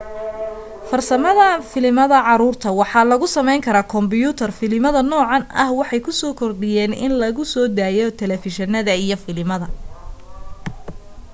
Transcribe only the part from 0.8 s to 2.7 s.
farsamada filimada caruurta